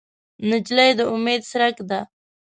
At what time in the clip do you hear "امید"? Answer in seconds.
1.13-1.41